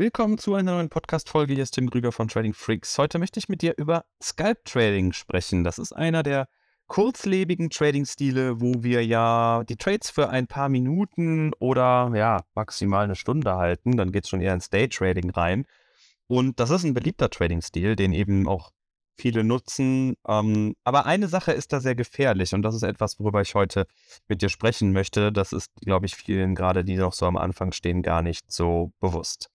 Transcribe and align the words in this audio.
Willkommen 0.00 0.38
zu 0.38 0.54
einer 0.54 0.76
neuen 0.76 0.88
Podcast-Folge. 0.88 1.52
Hier 1.52 1.62
ist 1.62 1.72
Tim 1.72 1.90
Grüger 1.90 2.10
von 2.10 2.26
Trading 2.26 2.54
Freaks. 2.54 2.96
Heute 2.96 3.18
möchte 3.18 3.38
ich 3.38 3.50
mit 3.50 3.60
dir 3.60 3.74
über 3.76 4.06
Scalp 4.22 4.64
Trading 4.64 5.12
sprechen. 5.12 5.62
Das 5.62 5.78
ist 5.78 5.92
einer 5.92 6.22
der 6.22 6.48
kurzlebigen 6.86 7.68
Trading-Stile, 7.68 8.62
wo 8.62 8.82
wir 8.82 9.04
ja 9.04 9.62
die 9.68 9.76
Trades 9.76 10.08
für 10.08 10.30
ein 10.30 10.46
paar 10.46 10.70
Minuten 10.70 11.52
oder 11.58 12.10
ja, 12.14 12.46
maximal 12.54 13.04
eine 13.04 13.14
Stunde 13.14 13.56
halten. 13.56 13.98
Dann 13.98 14.10
geht 14.10 14.24
es 14.24 14.30
schon 14.30 14.40
eher 14.40 14.54
ins 14.54 14.70
Day-Trading 14.70 15.28
rein. 15.32 15.66
Und 16.28 16.60
das 16.60 16.70
ist 16.70 16.84
ein 16.84 16.94
beliebter 16.94 17.28
Trading-Stil, 17.28 17.94
den 17.94 18.14
eben 18.14 18.48
auch 18.48 18.70
viele 19.18 19.44
nutzen. 19.44 20.14
Ähm, 20.26 20.76
aber 20.82 21.04
eine 21.04 21.28
Sache 21.28 21.52
ist 21.52 21.74
da 21.74 21.80
sehr 21.80 21.94
gefährlich 21.94 22.54
und 22.54 22.62
das 22.62 22.74
ist 22.74 22.84
etwas, 22.84 23.20
worüber 23.20 23.42
ich 23.42 23.54
heute 23.54 23.86
mit 24.28 24.40
dir 24.40 24.48
sprechen 24.48 24.92
möchte. 24.92 25.30
Das 25.30 25.52
ist, 25.52 25.70
glaube 25.82 26.06
ich, 26.06 26.14
vielen 26.14 26.54
gerade, 26.54 26.84
die 26.84 26.96
noch 26.96 27.12
so 27.12 27.26
am 27.26 27.36
Anfang 27.36 27.72
stehen, 27.72 28.00
gar 28.00 28.22
nicht 28.22 28.50
so 28.50 28.92
bewusst. 28.98 29.50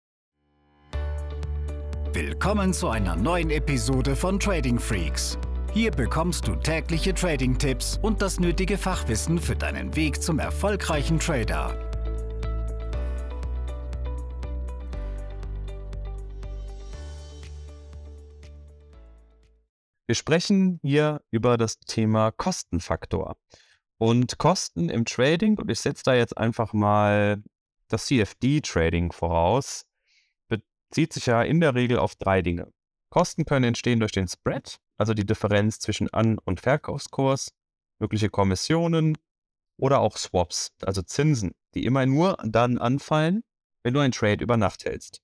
Willkommen 2.13 2.73
zu 2.73 2.89
einer 2.89 3.15
neuen 3.15 3.51
Episode 3.51 4.16
von 4.16 4.41
Trading 4.41 4.80
Freaks. 4.80 5.39
Hier 5.73 5.93
bekommst 5.93 6.48
du 6.48 6.57
tägliche 6.57 7.15
Trading-Tipps 7.15 8.01
und 8.03 8.21
das 8.21 8.41
nötige 8.41 8.79
Fachwissen 8.79 9.39
für 9.39 9.55
deinen 9.55 9.95
Weg 9.95 10.20
zum 10.20 10.41
erfolgreichen 10.41 11.20
Trader. 11.20 11.73
Wir 20.09 20.17
sprechen 20.17 20.81
hier 20.83 21.20
über 21.31 21.56
das 21.56 21.79
Thema 21.79 22.33
Kostenfaktor. 22.33 23.37
Und 23.98 24.37
Kosten 24.39 24.89
im 24.89 25.05
Trading, 25.05 25.59
und 25.59 25.70
ich 25.70 25.79
setze 25.79 26.03
da 26.03 26.15
jetzt 26.15 26.37
einfach 26.37 26.73
mal 26.73 27.41
das 27.87 28.06
CFD-Trading 28.06 29.12
voraus, 29.12 29.87
bezieht 30.91 31.12
sich 31.12 31.27
ja 31.27 31.43
in 31.43 31.61
der 31.61 31.75
Regel 31.75 31.99
auf 31.99 32.17
drei 32.17 32.43
Dinge. 32.43 32.73
Kosten 33.11 33.45
können 33.45 33.65
entstehen 33.65 34.01
durch 34.01 34.12
den 34.12 34.29
Spread, 34.29 34.78
also 34.97 35.14
die 35.14 35.25
Differenz 35.25 35.78
zwischen 35.78 36.12
An- 36.12 36.39
und 36.39 36.61
Verkaufskurs, 36.61 37.53
mögliche 38.01 38.28
Kommissionen 38.28 39.17
oder 39.79 40.01
auch 40.01 40.17
Swaps, 40.17 40.73
also 40.83 41.03
Zinsen, 41.03 41.53
die 41.75 41.84
immer 41.84 42.06
nur 42.06 42.37
dann 42.45 42.79
anfallen, 42.79 43.42
wenn 43.83 43.95
du 43.95 44.01
einen 44.01 44.12
Trade 44.12 44.42
über 44.42 44.56
Nacht 44.56 44.84
hältst. 44.84 45.23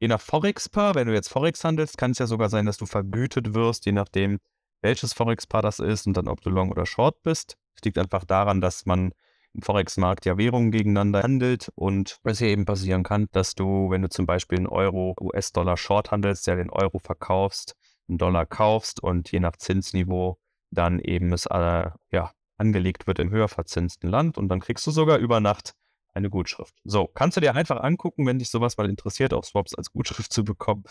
Je 0.00 0.08
nach 0.08 0.20
Forex-Paar, 0.20 0.94
wenn 0.94 1.06
du 1.06 1.14
jetzt 1.14 1.28
Forex 1.28 1.62
handelst, 1.62 1.96
kann 1.96 2.12
es 2.12 2.18
ja 2.18 2.26
sogar 2.26 2.48
sein, 2.48 2.66
dass 2.66 2.78
du 2.78 2.86
vergütet 2.86 3.54
wirst, 3.54 3.86
je 3.86 3.92
nachdem, 3.92 4.38
welches 4.82 5.12
Forex-Paar 5.12 5.62
das 5.62 5.78
ist 5.78 6.06
und 6.06 6.16
dann 6.16 6.26
ob 6.26 6.40
du 6.40 6.50
Long 6.50 6.70
oder 6.70 6.86
Short 6.86 7.22
bist. 7.22 7.56
Es 7.76 7.84
liegt 7.84 7.98
einfach 7.98 8.24
daran, 8.24 8.60
dass 8.60 8.86
man 8.86 9.12
im 9.54 9.62
Forex-Markt 9.62 10.26
ja 10.26 10.38
Währungen 10.38 10.70
gegeneinander 10.70 11.22
handelt 11.22 11.70
und 11.74 12.18
es 12.24 12.38
hier 12.38 12.48
eben 12.48 12.64
passieren 12.64 13.02
kann, 13.02 13.26
dass 13.32 13.54
du, 13.54 13.90
wenn 13.90 14.02
du 14.02 14.08
zum 14.08 14.26
Beispiel 14.26 14.58
einen 14.58 14.66
Euro 14.66 15.14
US-Dollar 15.20 15.76
Short 15.76 16.10
handelst, 16.10 16.46
ja 16.46 16.54
den 16.54 16.70
Euro 16.70 16.98
verkaufst, 16.98 17.74
einen 18.08 18.18
Dollar 18.18 18.46
kaufst 18.46 19.02
und 19.02 19.30
je 19.32 19.40
nach 19.40 19.56
Zinsniveau 19.56 20.38
dann 20.70 21.00
eben 21.00 21.32
es 21.32 21.46
äh, 21.46 21.90
ja, 22.12 22.32
angelegt 22.56 23.06
wird 23.06 23.18
im 23.18 23.30
höher 23.30 23.48
verzinsten 23.48 24.08
Land 24.08 24.38
und 24.38 24.48
dann 24.48 24.60
kriegst 24.60 24.86
du 24.86 24.90
sogar 24.90 25.18
über 25.18 25.40
Nacht 25.40 25.74
eine 26.12 26.30
Gutschrift. 26.30 26.74
So, 26.84 27.06
kannst 27.06 27.36
du 27.36 27.40
dir 27.40 27.54
einfach 27.54 27.80
angucken, 27.80 28.26
wenn 28.26 28.38
dich 28.38 28.50
sowas 28.50 28.76
mal 28.76 28.88
interessiert, 28.88 29.32
auch 29.32 29.44
Swaps 29.44 29.74
als 29.74 29.92
Gutschrift 29.92 30.32
zu 30.32 30.44
bekommen, 30.44 30.82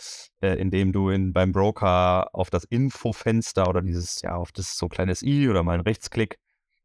äh, 0.42 0.60
indem 0.60 0.92
du 0.92 1.10
in, 1.10 1.34
beim 1.34 1.52
Broker 1.52 2.34
auf 2.34 2.50
das 2.50 2.64
Infofenster 2.64 3.68
oder 3.68 3.82
dieses, 3.82 4.22
ja, 4.22 4.36
auf 4.36 4.52
das 4.52 4.78
so 4.78 4.88
kleines 4.88 5.22
i 5.22 5.50
oder 5.50 5.64
mal 5.64 5.74
einen 5.74 5.84
Rechtsklick 5.84 6.38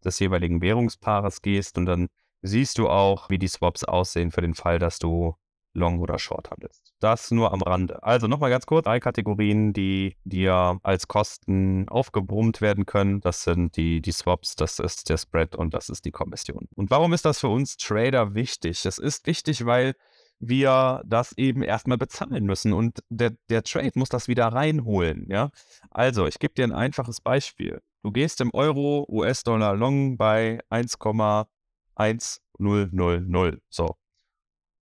des 0.05 0.19
jeweiligen 0.19 0.61
Währungspaares 0.61 1.43
gehst 1.43 1.79
und 1.79 1.87
dann 1.87 2.09
siehst 2.43 2.79
du 2.79 2.89
auch, 2.89 3.31
wie 3.31 3.39
die 3.39 3.49
Swaps 3.49 3.85
aussehen 3.85 4.31
für 4.31 4.43
den 4.43 4.55
Fall, 4.55 4.79
dass 4.79 4.99
du 4.99 5.35
Long 5.75 5.99
oder 5.99 6.19
Short 6.19 6.51
handelst. 6.51 6.93
Das 7.01 7.33
nur 7.33 7.53
am 7.53 7.61
Rande. 7.61 8.03
Also 8.03 8.29
nochmal 8.29 8.51
ganz 8.51 8.65
kurz, 8.65 8.85
drei 8.85 9.01
Kategorien, 9.01 9.73
die 9.73 10.17
dir 10.25 10.79
als 10.83 11.09
Kosten 11.09 11.89
aufgebrummt 11.89 12.61
werden 12.61 12.87
können. 12.87 13.21
Das 13.21 13.43
sind 13.43 13.77
die, 13.77 14.01
die 14.01 14.13
Swaps, 14.13 14.55
das 14.55 14.79
ist 14.79 15.11
der 15.11 15.19
Spread 15.19 15.57
und 15.57 15.75
das 15.75 15.89
ist 15.89 16.05
die 16.05 16.13
Kommission. 16.13 16.69
Und 16.77 16.91
warum 16.91 17.13
ist 17.13 17.25
das 17.25 17.41
für 17.41 17.49
uns 17.49 17.77
Trader 17.77 18.35
wichtig? 18.35 18.83
Das 18.83 18.99
ist 18.99 19.27
wichtig, 19.27 19.67
weil 19.67 19.95
wir 20.39 21.03
das 21.07 21.33
eben 21.37 21.63
erstmal 21.63 21.99
bezahlen 21.99 22.45
müssen 22.45 22.73
und 22.73 23.03
der, 23.09 23.33
der 23.49 23.63
Trade 23.65 23.93
muss 23.95 24.09
das 24.09 24.29
wieder 24.29 24.47
reinholen. 24.47 25.27
Ja? 25.29 25.51
Also, 25.91 26.27
ich 26.27 26.39
gebe 26.39 26.55
dir 26.55 26.65
ein 26.65 26.73
einfaches 26.73 27.21
Beispiel. 27.21 27.81
Du 28.05 28.13
gehst 28.13 28.41
im 28.43 28.53
Euro 28.53 29.07
US-Dollar 29.09 29.75
Long 29.75 30.19
bei 30.19 30.61
1,1000. 30.71 33.61
So, 33.71 33.97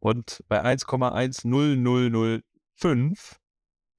und 0.00 0.42
bei 0.48 0.64
1,10005 0.64 2.42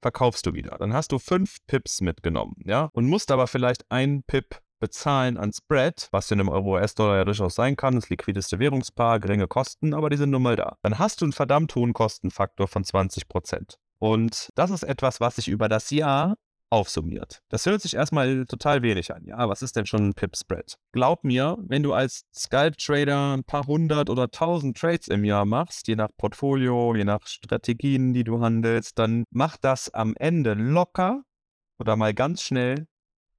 verkaufst 0.02 0.44
du 0.44 0.52
wieder. 0.52 0.76
Dann 0.76 0.92
hast 0.92 1.12
du 1.12 1.18
fünf 1.18 1.56
Pips 1.66 2.02
mitgenommen, 2.02 2.56
ja, 2.66 2.90
und 2.92 3.06
musst 3.06 3.30
aber 3.30 3.46
vielleicht 3.46 3.90
ein 3.90 4.24
Pip 4.24 4.60
bezahlen 4.78 5.38
an 5.38 5.54
Spread, 5.54 6.08
was 6.10 6.30
in 6.30 6.40
einem 6.40 6.50
Euro-US-Dollar 6.50 7.16
ja 7.16 7.24
durchaus 7.24 7.54
sein 7.54 7.76
kann, 7.76 7.94
das 7.94 8.10
liquideste 8.10 8.58
Währungspaar, 8.58 9.20
geringe 9.20 9.48
Kosten, 9.48 9.94
aber 9.94 10.10
die 10.10 10.18
sind 10.18 10.28
nun 10.28 10.42
mal 10.42 10.56
da. 10.56 10.76
Dann 10.82 10.98
hast 10.98 11.22
du 11.22 11.24
einen 11.24 11.32
verdammt 11.32 11.74
hohen 11.74 11.94
Kostenfaktor 11.94 12.68
von 12.68 12.84
20%. 12.84 13.78
Und 13.98 14.50
das 14.54 14.70
ist 14.70 14.82
etwas, 14.82 15.20
was 15.20 15.36
sich 15.36 15.48
über 15.48 15.70
das 15.70 15.88
Jahr 15.88 16.36
aufsummiert. 16.74 17.40
Das 17.50 17.66
hört 17.66 17.80
sich 17.82 17.94
erstmal 17.94 18.46
total 18.46 18.82
wenig 18.82 19.14
an. 19.14 19.24
Ja, 19.26 19.48
was 19.48 19.62
ist 19.62 19.76
denn 19.76 19.86
schon 19.86 20.08
ein 20.08 20.14
Pip-Spread? 20.14 20.74
Glaub 20.90 21.22
mir, 21.22 21.56
wenn 21.60 21.84
du 21.84 21.92
als 21.92 22.24
Scalp-Trader 22.34 23.34
ein 23.34 23.44
paar 23.44 23.68
hundert 23.68 24.10
oder 24.10 24.28
tausend 24.28 24.76
Trades 24.76 25.06
im 25.06 25.24
Jahr 25.24 25.44
machst, 25.44 25.86
je 25.86 25.94
nach 25.94 26.08
Portfolio, 26.16 26.96
je 26.96 27.04
nach 27.04 27.28
Strategien, 27.28 28.12
die 28.12 28.24
du 28.24 28.40
handelst, 28.40 28.98
dann 28.98 29.22
macht 29.30 29.62
das 29.62 29.94
am 29.94 30.14
Ende 30.16 30.54
locker 30.54 31.22
oder 31.78 31.94
mal 31.94 32.12
ganz 32.12 32.42
schnell 32.42 32.88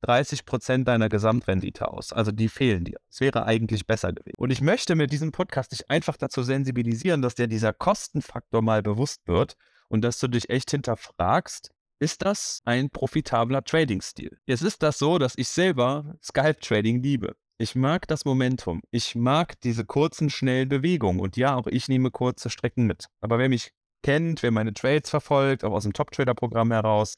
30 0.03 0.45
Prozent 0.45 0.87
deiner 0.87 1.09
Gesamtrendite 1.09 1.89
aus. 1.89 2.13
Also 2.13 2.31
die 2.31 2.47
fehlen 2.47 2.85
dir. 2.85 2.99
Es 3.09 3.19
wäre 3.19 3.45
eigentlich 3.45 3.85
besser 3.85 4.13
gewesen. 4.13 4.37
Und 4.37 4.51
ich 4.51 4.61
möchte 4.61 4.95
mit 4.95 5.11
diesem 5.11 5.33
Podcast 5.33 5.73
dich 5.73 5.89
einfach 5.89 6.15
dazu 6.15 6.41
sensibilisieren, 6.41 7.21
dass 7.21 7.35
dir 7.35 7.47
dieser 7.47 7.73
Kostenfaktor 7.73 8.61
mal 8.61 8.81
bewusst 8.81 9.27
wird 9.27 9.55
und 9.89 10.03
dass 10.03 10.19
du 10.19 10.29
dich 10.29 10.49
echt 10.49 10.71
hinterfragst, 10.71 11.71
ist 11.99 12.23
das 12.23 12.61
ein 12.65 12.89
profitabler 12.89 13.63
Trading-Stil? 13.63 14.37
Jetzt 14.45 14.61
ist 14.61 14.83
das 14.83 14.97
so, 14.97 15.17
dass 15.17 15.37
ich 15.37 15.47
selber 15.47 16.15
Scalp-Trading 16.21 17.01
liebe. 17.01 17.35
Ich 17.57 17.75
mag 17.75 18.07
das 18.07 18.25
Momentum. 18.25 18.81
Ich 18.91 19.15
mag 19.15 19.59
diese 19.61 19.85
kurzen, 19.85 20.29
schnellen 20.29 20.67
Bewegungen. 20.67 21.21
Und 21.21 21.37
ja, 21.37 21.55
auch 21.55 21.67
ich 21.67 21.87
nehme 21.87 22.11
kurze 22.11 22.49
Strecken 22.49 22.85
mit. 22.85 23.07
Aber 23.21 23.39
wer 23.39 23.47
mich 23.47 23.71
kennt, 24.03 24.43
wer 24.43 24.51
meine 24.51 24.73
Trades 24.73 25.09
verfolgt, 25.09 25.63
auch 25.63 25.71
aus 25.71 25.83
dem 25.83 25.93
Top-Trader-Programm 25.93 26.71
heraus, 26.71 27.15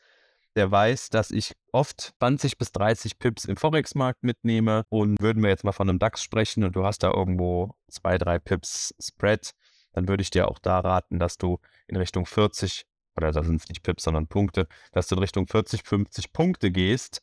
der 0.55 0.69
weiß, 0.69 1.09
dass 1.09 1.31
ich 1.31 1.53
oft 1.71 2.13
20 2.19 2.57
bis 2.57 2.71
30 2.71 3.19
Pips 3.19 3.45
im 3.45 3.57
Forex-Markt 3.57 4.23
mitnehme. 4.23 4.83
Und 4.89 5.19
würden 5.19 5.41
wir 5.41 5.49
jetzt 5.49 5.63
mal 5.63 5.71
von 5.71 5.89
einem 5.89 5.99
DAX 5.99 6.21
sprechen 6.21 6.63
und 6.63 6.75
du 6.75 6.85
hast 6.85 6.99
da 7.03 7.11
irgendwo 7.11 7.75
zwei, 7.89 8.17
drei 8.17 8.37
Pips 8.37 8.93
Spread, 8.99 9.53
dann 9.93 10.07
würde 10.07 10.21
ich 10.21 10.29
dir 10.29 10.47
auch 10.47 10.59
da 10.59 10.79
raten, 10.79 11.17
dass 11.17 11.37
du 11.37 11.59
in 11.87 11.95
Richtung 11.95 12.27
40 12.27 12.85
oder 13.17 13.31
da 13.31 13.44
sind 13.44 13.61
es 13.61 13.69
nicht 13.69 13.83
Pips, 13.83 14.03
sondern 14.03 14.28
Punkte, 14.28 14.67
dass 14.91 15.07
du 15.07 15.16
in 15.16 15.19
Richtung 15.19 15.47
40, 15.47 15.83
50 15.83 16.33
Punkte 16.33 16.72
gehst, 16.72 17.22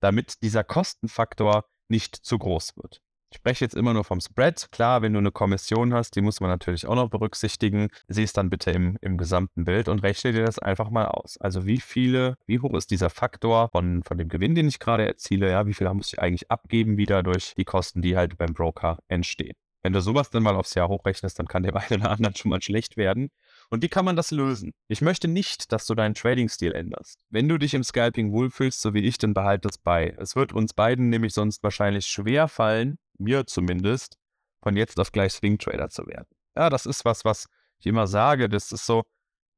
damit 0.00 0.42
dieser 0.42 0.64
Kostenfaktor 0.64 1.64
nicht 1.88 2.16
zu 2.16 2.38
groß 2.38 2.76
wird. 2.76 3.00
Ich 3.32 3.38
spreche 3.38 3.64
jetzt 3.64 3.74
immer 3.74 3.92
nur 3.92 4.04
vom 4.04 4.20
Spread. 4.20 4.68
Klar, 4.70 5.02
wenn 5.02 5.12
du 5.12 5.18
eine 5.18 5.32
Kommission 5.32 5.92
hast, 5.92 6.14
die 6.14 6.20
muss 6.20 6.40
man 6.40 6.48
natürlich 6.48 6.86
auch 6.86 6.94
noch 6.94 7.10
berücksichtigen. 7.10 7.88
Sieh 8.08 8.22
es 8.22 8.32
dann 8.32 8.50
bitte 8.50 8.70
im, 8.70 8.96
im 9.00 9.18
gesamten 9.18 9.64
Bild 9.64 9.88
und 9.88 10.02
rechne 10.02 10.32
dir 10.32 10.44
das 10.44 10.58
einfach 10.60 10.90
mal 10.90 11.06
aus. 11.06 11.36
Also 11.38 11.66
wie 11.66 11.80
viele, 11.80 12.36
wie 12.46 12.60
hoch 12.60 12.74
ist 12.74 12.90
dieser 12.90 13.10
Faktor 13.10 13.68
von, 13.72 14.04
von 14.04 14.16
dem 14.16 14.28
Gewinn, 14.28 14.54
den 14.54 14.68
ich 14.68 14.78
gerade 14.78 15.06
erziele? 15.06 15.50
Ja, 15.50 15.66
wie 15.66 15.74
viel 15.74 15.92
muss 15.92 16.12
ich 16.12 16.20
eigentlich 16.20 16.50
abgeben 16.50 16.96
wieder 16.96 17.22
durch 17.22 17.54
die 17.56 17.64
Kosten, 17.64 18.00
die 18.00 18.16
halt 18.16 18.38
beim 18.38 18.54
Broker 18.54 18.98
entstehen? 19.08 19.56
Wenn 19.82 19.92
du 19.92 20.00
sowas 20.00 20.30
dann 20.30 20.42
mal 20.42 20.56
aufs 20.56 20.74
Jahr 20.74 20.88
hochrechnest, 20.88 21.38
dann 21.38 21.46
kann 21.46 21.62
dem 21.62 21.76
einen 21.76 22.00
oder 22.00 22.10
anderen 22.10 22.34
schon 22.36 22.50
mal 22.50 22.62
schlecht 22.62 22.96
werden. 22.96 23.30
Und 23.70 23.82
wie 23.82 23.88
kann 23.88 24.04
man 24.04 24.16
das 24.16 24.30
lösen? 24.30 24.72
Ich 24.88 25.00
möchte 25.00 25.28
nicht, 25.28 25.72
dass 25.72 25.86
du 25.86 25.94
deinen 25.94 26.14
Trading-Stil 26.14 26.72
änderst. 26.72 27.18
Wenn 27.30 27.48
du 27.48 27.58
dich 27.58 27.74
im 27.74 27.82
Scalping 27.82 28.32
wohlfühlst, 28.32 28.80
so 28.80 28.94
wie 28.94 29.00
ich, 29.00 29.18
dann 29.18 29.34
behalte 29.34 29.68
es 29.68 29.78
bei. 29.78 30.14
Es 30.18 30.36
wird 30.36 30.52
uns 30.52 30.72
beiden 30.72 31.08
nämlich 31.08 31.34
sonst 31.34 31.62
wahrscheinlich 31.62 32.06
schwer 32.06 32.48
fallen, 32.48 32.98
mir 33.18 33.46
zumindest, 33.46 34.16
von 34.62 34.76
jetzt 34.76 34.98
auf 35.00 35.12
gleich 35.12 35.32
Swing-Trader 35.32 35.88
zu 35.90 36.06
werden. 36.06 36.28
Ja, 36.56 36.70
das 36.70 36.86
ist 36.86 37.04
was, 37.04 37.24
was 37.24 37.46
ich 37.78 37.86
immer 37.86 38.06
sage. 38.06 38.48
Das 38.48 38.72
ist 38.72 38.86
so, 38.86 39.02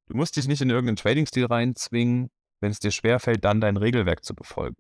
du 0.07 0.17
musst 0.17 0.37
dich 0.37 0.49
nicht 0.49 0.63
in 0.63 0.71
irgendeinen 0.71 0.97
Trading-Stil 0.97 1.47
reinzwingen, 1.47 2.31
wenn 2.61 2.71
es 2.71 2.81
dir 2.81 2.91
schwerfällt, 2.91 3.45
dann 3.45 3.61
dein 3.61 3.77
Regelwerk 3.77 4.25
zu 4.25 4.35
befolgen. 4.35 4.77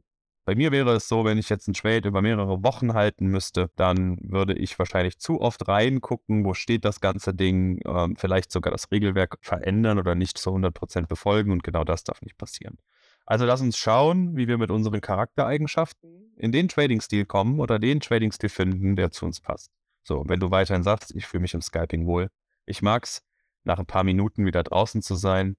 Bei 0.48 0.54
mir 0.54 0.72
wäre 0.72 0.94
es 0.94 1.08
so, 1.08 1.26
wenn 1.26 1.36
ich 1.36 1.50
jetzt 1.50 1.68
einen 1.68 1.74
Trade 1.74 2.08
über 2.08 2.22
mehrere 2.22 2.62
Wochen 2.64 2.94
halten 2.94 3.26
müsste, 3.26 3.70
dann 3.76 4.16
würde 4.22 4.54
ich 4.54 4.78
wahrscheinlich 4.78 5.18
zu 5.18 5.42
oft 5.42 5.68
reingucken, 5.68 6.42
wo 6.46 6.54
steht 6.54 6.86
das 6.86 7.02
ganze 7.02 7.34
Ding, 7.34 7.82
ähm, 7.84 8.16
vielleicht 8.16 8.50
sogar 8.50 8.70
das 8.70 8.90
Regelwerk 8.90 9.36
verändern 9.42 9.98
oder 9.98 10.14
nicht 10.14 10.38
zu 10.38 10.50
100% 10.50 11.06
befolgen 11.06 11.52
und 11.52 11.62
genau 11.64 11.84
das 11.84 12.02
darf 12.02 12.22
nicht 12.22 12.38
passieren. 12.38 12.78
Also 13.26 13.44
lass 13.44 13.60
uns 13.60 13.76
schauen, 13.76 14.38
wie 14.38 14.48
wir 14.48 14.56
mit 14.56 14.70
unseren 14.70 15.02
Charaktereigenschaften 15.02 16.32
in 16.38 16.50
den 16.50 16.68
Trading-Stil 16.68 17.26
kommen 17.26 17.60
oder 17.60 17.78
den 17.78 18.00
Trading-Stil 18.00 18.48
finden, 18.48 18.96
der 18.96 19.10
zu 19.10 19.26
uns 19.26 19.42
passt. 19.42 19.70
So, 20.02 20.24
wenn 20.28 20.40
du 20.40 20.50
weiterhin 20.50 20.82
sagst, 20.82 21.14
ich 21.14 21.26
fühle 21.26 21.42
mich 21.42 21.52
im 21.52 21.60
Skyping 21.60 22.06
wohl, 22.06 22.30
ich 22.64 22.80
mag's, 22.80 23.22
nach 23.64 23.78
ein 23.78 23.84
paar 23.84 24.02
Minuten 24.02 24.46
wieder 24.46 24.62
draußen 24.62 25.02
zu 25.02 25.14
sein, 25.14 25.58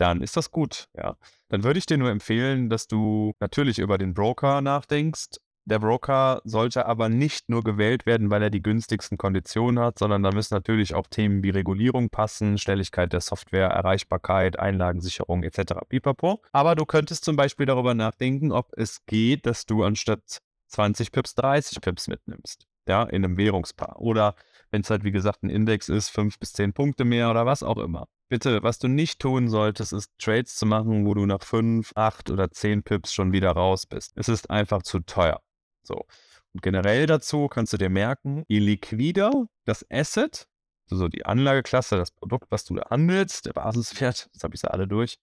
dann 0.00 0.22
ist 0.22 0.36
das 0.36 0.50
gut, 0.50 0.88
ja. 0.96 1.16
Dann 1.48 1.64
würde 1.64 1.78
ich 1.78 1.86
dir 1.86 1.98
nur 1.98 2.10
empfehlen, 2.10 2.70
dass 2.70 2.86
du 2.86 3.34
natürlich 3.40 3.78
über 3.78 3.98
den 3.98 4.14
Broker 4.14 4.60
nachdenkst. 4.60 5.38
Der 5.66 5.78
Broker 5.78 6.40
sollte 6.44 6.86
aber 6.86 7.08
nicht 7.08 7.48
nur 7.48 7.62
gewählt 7.62 8.06
werden, 8.06 8.30
weil 8.30 8.42
er 8.42 8.50
die 8.50 8.62
günstigsten 8.62 9.18
Konditionen 9.18 9.82
hat, 9.82 9.98
sondern 9.98 10.22
da 10.22 10.32
müssen 10.32 10.54
natürlich 10.54 10.94
auch 10.94 11.06
Themen 11.06 11.42
wie 11.42 11.50
Regulierung 11.50 12.08
passen, 12.08 12.56
Schnelligkeit 12.56 13.12
der 13.12 13.20
Software, 13.20 13.68
Erreichbarkeit, 13.68 14.58
Einlagensicherung 14.58 15.42
etc. 15.42 15.74
Pipapo. 15.88 16.42
Aber 16.52 16.74
du 16.76 16.86
könntest 16.86 17.24
zum 17.24 17.36
Beispiel 17.36 17.66
darüber 17.66 17.94
nachdenken, 17.94 18.52
ob 18.52 18.72
es 18.76 19.04
geht, 19.06 19.44
dass 19.44 19.66
du 19.66 19.84
anstatt 19.84 20.38
20 20.68 21.12
Pips 21.12 21.34
30 21.34 21.80
Pips 21.80 22.08
mitnimmst. 22.08 22.66
Ja, 22.88 23.02
in 23.02 23.24
einem 23.24 23.36
Währungspaar. 23.36 24.00
Oder 24.00 24.34
wenn 24.70 24.82
es 24.82 24.90
halt, 24.90 25.04
wie 25.04 25.10
gesagt, 25.10 25.42
ein 25.42 25.50
Index 25.50 25.88
ist, 25.88 26.10
5 26.10 26.38
bis 26.38 26.52
10 26.52 26.72
Punkte 26.72 27.04
mehr 27.04 27.30
oder 27.30 27.46
was 27.46 27.62
auch 27.62 27.78
immer. 27.78 28.08
Bitte, 28.28 28.62
was 28.62 28.78
du 28.78 28.88
nicht 28.88 29.20
tun 29.20 29.48
solltest, 29.48 29.92
ist 29.92 30.12
Trades 30.18 30.54
zu 30.54 30.66
machen, 30.66 31.04
wo 31.06 31.14
du 31.14 31.26
nach 31.26 31.42
5, 31.42 31.92
8 31.94 32.30
oder 32.30 32.50
10 32.50 32.82
Pips 32.84 33.12
schon 33.12 33.32
wieder 33.32 33.50
raus 33.50 33.86
bist. 33.86 34.12
Es 34.14 34.28
ist 34.28 34.50
einfach 34.50 34.82
zu 34.82 35.00
teuer. 35.00 35.40
So. 35.82 36.04
Und 36.52 36.62
generell 36.62 37.06
dazu 37.06 37.48
kannst 37.48 37.72
du 37.72 37.76
dir 37.76 37.90
merken, 37.90 38.44
je 38.48 38.58
liquider 38.58 39.32
das 39.64 39.84
Asset, 39.90 40.46
also 40.90 41.08
die 41.08 41.24
Anlageklasse, 41.24 41.96
das 41.96 42.10
Produkt, 42.10 42.50
was 42.50 42.64
du 42.64 42.74
da 42.74 42.90
handelst, 42.90 43.46
der 43.46 43.52
Basiswert, 43.52 44.28
das 44.32 44.44
habe 44.44 44.54
ich 44.54 44.62
ja 44.62 44.70
alle 44.70 44.88
durch, 44.88 45.18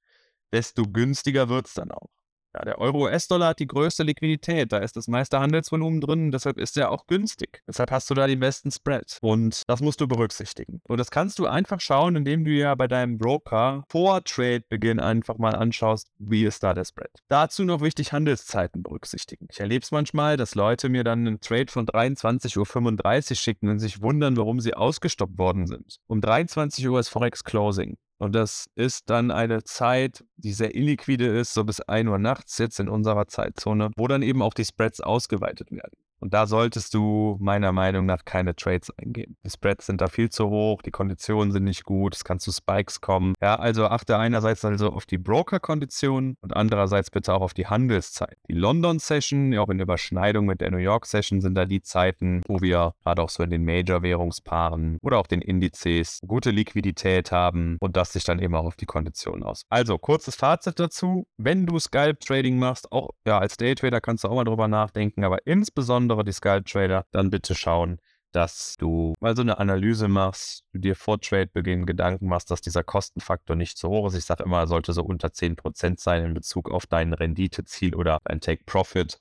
desto 0.52 0.84
günstiger 0.84 1.50
wird 1.50 1.68
es 1.68 1.74
dann 1.74 1.92
auch. 1.92 2.10
Ja, 2.58 2.66
der 2.66 2.80
Euro-US-Dollar 2.80 3.50
hat 3.50 3.60
die 3.60 3.68
größte 3.68 4.02
Liquidität, 4.02 4.72
da 4.72 4.80
ist 4.80 4.96
das 4.96 5.08
meiste 5.08 5.40
Handelsvolumen 5.40 6.02
drin, 6.02 6.32
deshalb 6.32 6.58
ist 6.58 6.76
er 6.76 6.92
auch 6.92 7.06
günstig. 7.06 7.62
Deshalb 7.68 7.92
hast 7.92 8.10
du 8.10 8.16
da 8.16 8.26
den 8.26 8.40
besten 8.40 8.72
Spread. 8.72 9.20
Und 9.22 9.62
das 9.68 9.80
musst 9.82 10.02
du 10.02 10.08
berücksichtigen. 10.08 10.82
Und 10.88 10.98
das 10.98 11.12
kannst 11.12 11.38
du 11.38 11.46
einfach 11.46 11.80
schauen, 11.80 12.16
indem 12.16 12.46
du 12.46 12.52
ja 12.52 12.74
bei 12.74 12.88
deinem 12.88 13.20
Broker 13.20 13.84
vor 13.90 14.24
Trade-Beginn 14.24 15.00
einfach 15.00 15.38
mal 15.38 15.54
anschaust, 15.56 16.08
wie 16.18 16.46
ist 16.46 16.64
da 16.64 16.74
der 16.74 16.86
Spread. 16.86 17.12
Dazu 17.28 17.64
noch 17.64 17.82
wichtig, 17.82 18.12
Handelszeiten 18.12 18.82
berücksichtigen. 18.82 19.48
Ich 19.52 19.60
erlebe 19.60 19.84
es 19.84 19.92
manchmal, 19.92 20.36
dass 20.36 20.56
Leute 20.56 20.90
mir 20.90 21.04
dann 21.04 21.28
einen 21.28 21.42
Trade 21.42 21.72
von 21.72 21.86
23.35 21.86 23.32
Uhr 23.32 23.36
schicken 23.36 23.70
und 23.70 23.78
sich 23.78 24.02
wundern, 24.02 24.36
warum 24.36 24.60
sie 24.62 24.74
ausgestoppt 24.74 25.38
worden 25.38 25.68
sind. 25.68 25.98
Um 26.08 26.22
23 26.22 26.88
Uhr 26.88 27.00
ist 27.00 27.10
Forex 27.10 27.44
Closing. 27.44 27.98
Und 28.20 28.34
das 28.34 28.66
ist 28.76 29.10
dann 29.10 29.30
eine 29.30 29.64
Zeit, 29.64 30.26
die 30.38 30.54
sehr 30.54 30.76
illiquide 30.76 31.28
ist, 31.28 31.54
so 31.54 31.64
bis 31.64 31.82
1 31.82 32.10
Uhr 32.10 32.18
nachts 32.18 32.58
jetzt 32.58 32.80
in 32.80 32.90
unserer 32.90 33.28
Zeitzone, 33.28 33.92
wo 33.96 34.08
dann 34.08 34.24
eben 34.24 34.42
auch 34.42 34.54
die 34.54 34.66
Spreads 34.66 35.02
ausgeweitet 35.02 35.72
werden. 35.72 35.94
Und 36.20 36.34
da 36.34 36.48
solltest 36.48 36.94
du 36.94 37.38
meiner 37.40 37.72
Meinung 37.72 38.06
nach 38.06 38.26
keine 38.26 38.56
Trades 38.56 38.92
eingehen. 38.98 39.38
Die 39.46 39.50
Spreads 39.50 39.86
sind 39.86 40.02
da 40.02 40.08
viel 40.08 40.30
zu 40.30 40.50
hoch, 40.50 40.82
die 40.82 40.92
Konditionen 40.92 41.52
sind 41.52 41.64
nicht 41.64 41.84
gut, 41.84 42.16
es 42.16 42.24
kann 42.24 42.40
zu 42.40 42.52
Spikes 42.52 43.02
kommen. 43.02 43.34
Ja, 43.42 43.56
also 43.56 43.86
achte 43.86 44.18
einerseits 44.18 44.66
also 44.66 44.90
auf 44.90 45.06
die 45.06 45.18
Broker-Konditionen 45.18 46.38
und 46.42 46.56
andererseits 46.56 47.12
bitte 47.12 47.34
auch 47.34 47.42
auf 47.42 47.54
die 47.54 47.68
Handelszeit. 47.68 48.38
Die 48.50 48.54
London-Session, 48.54 49.58
auch 49.58 49.70
in 49.70 49.80
Überschneidung 49.80 50.46
mit 50.46 50.62
der 50.62 50.72
New 50.72 50.78
York-Session, 50.78 51.42
sind 51.42 51.56
da 51.56 51.66
die 51.66 51.82
Zeiten, 51.82 52.42
wo 52.48 52.62
wir 52.62 52.94
gerade 53.04 53.22
auch 53.22 53.30
so 53.30 53.44
in 53.44 53.50
den 53.50 53.64
Major-Währungspaaren 53.64 54.98
oder 55.02 55.20
auch 55.20 55.28
den 55.28 55.42
Indizes 55.42 56.20
gute 56.28 56.52
Liquidität 56.52 57.32
haben 57.32 57.78
und 57.80 57.96
das 57.96 58.14
sich 58.14 58.24
dann 58.24 58.40
eben 58.40 58.56
auch 58.56 58.66
auf 58.66 58.76
die 58.76 58.86
Konditionen 58.86 59.44
aus. 59.44 59.62
Also, 59.70 59.98
kurzes 59.98 60.36
Fazit 60.36 60.80
dazu. 60.80 61.28
Wenn 61.38 61.66
du 61.66 61.80
Scalp-Trading 61.80 62.58
machst, 62.58 62.92
auch 62.92 63.12
ja, 63.26 63.38
als 63.40 63.58
Daytrader 63.58 64.02
kannst 64.02 64.24
du 64.24 64.30
auch 64.30 64.36
mal 64.36 64.44
drüber 64.44 64.68
nachdenken, 64.68 65.24
aber 65.24 65.46
insbesondere 65.46 66.07
insbesondere 66.08 66.24
die 66.24 66.32
Scalp-Trader, 66.32 67.06
dann 67.12 67.30
bitte 67.30 67.54
schauen, 67.56 68.00
dass 68.32 68.76
du 68.78 69.14
mal 69.20 69.36
so 69.36 69.42
eine 69.42 69.58
Analyse 69.58 70.08
machst, 70.08 70.64
du 70.74 70.80
dir 70.80 70.96
vor 70.96 71.20
Trade-Beginn 71.20 71.86
Gedanken 71.86 72.28
machst, 72.28 72.52
dass 72.52 72.62
dieser 72.62 72.84
Kostenfaktor 72.84 73.56
nicht 73.56 73.78
so 73.78 73.90
hoch 73.90 74.08
ist. 74.08 74.16
Ich 74.16 74.26
sage 74.26 74.44
immer, 74.44 74.60
er 74.60 74.68
sollte 74.68 74.94
so 74.94 75.04
unter 75.04 75.30
10% 75.30 76.00
sein 76.00 76.24
in 76.26 76.34
Bezug 76.34 76.72
auf 76.72 76.86
dein 76.86 77.14
Renditeziel 77.14 77.96
oder 77.96 78.20
dein 78.26 78.40
Take-Profit. 78.42 79.20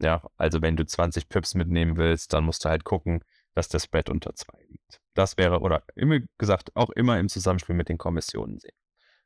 Ja, 0.00 0.22
also 0.36 0.62
wenn 0.62 0.76
du 0.76 0.84
20 0.86 1.28
Pips 1.28 1.54
mitnehmen 1.54 1.96
willst, 1.96 2.32
dann 2.32 2.44
musst 2.44 2.64
du 2.64 2.68
halt 2.68 2.84
gucken, 2.84 3.22
dass 3.54 3.68
der 3.68 3.78
Spread 3.78 4.08
unter 4.10 4.34
2 4.34 4.58
liegt. 4.68 5.00
Das 5.14 5.36
wäre, 5.36 5.60
oder 5.60 5.82
immer 5.94 6.20
gesagt, 6.38 6.74
auch 6.74 6.90
immer 6.90 7.18
im 7.18 7.28
Zusammenspiel 7.28 7.74
mit 7.74 7.88
den 7.88 7.98
Kommissionen 7.98 8.58
sehen. 8.58 8.81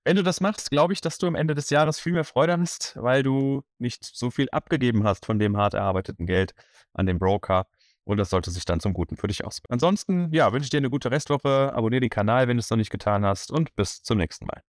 Wenn 0.07 0.15
du 0.15 0.23
das 0.23 0.41
machst, 0.41 0.71
glaube 0.71 0.93
ich, 0.93 1.01
dass 1.01 1.19
du 1.19 1.27
am 1.27 1.35
Ende 1.35 1.57
des 1.57 1.69
Jahres 1.69 1.99
viel 1.99 2.13
mehr 2.13 2.23
Freude 2.23 2.57
hast, 2.61 2.95
weil 2.95 3.25
du 3.25 3.65
nicht 3.79 4.05
so 4.05 4.31
viel 4.31 4.47
abgegeben 4.53 5.03
hast 5.03 5.27
von 5.27 5.41
dem 5.41 5.57
hart 5.57 5.75
erarbeiteten 5.75 6.27
Geld 6.27 6.55
an 6.95 7.07
den 7.07 7.19
Broker. 7.19 7.67
Und 8.05 8.19
das 8.19 8.31
sollte 8.31 8.53
sich 8.53 8.65
dann 8.65 8.79
zum 8.79 8.93
Guten 8.93 9.17
für 9.17 9.27
dich 9.27 9.45
aus. 9.45 9.61
Ansonsten, 9.69 10.33
ja, 10.33 10.53
wünsche 10.53 10.67
ich 10.67 10.71
dir 10.71 10.77
eine 10.77 10.91
gute 10.91 11.11
Restwoche. 11.11 11.73
Abonniere 11.75 12.03
den 12.03 12.11
Kanal, 12.11 12.47
wenn 12.47 12.57
du 12.57 12.61
es 12.61 12.71
noch 12.71 12.77
nicht 12.77 12.91
getan 12.91 13.27
hast. 13.27 13.51
Und 13.51 13.75
bis 13.75 14.01
zum 14.01 14.19
nächsten 14.19 14.47
Mal. 14.47 14.63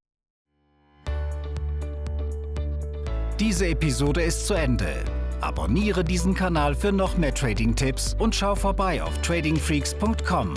Diese 3.37 3.67
Episode 3.67 4.23
ist 4.23 4.47
zu 4.47 4.53
Ende. 4.53 5.03
Abonniere 5.41 6.05
diesen 6.05 6.33
Kanal 6.33 6.75
für 6.75 6.93
noch 6.93 7.17
mehr 7.17 7.33
Trading-Tipps 7.33 8.15
und 8.17 8.33
schau 8.33 8.55
vorbei 8.55 9.03
auf 9.03 9.21
tradingfreaks.com. 9.21 10.53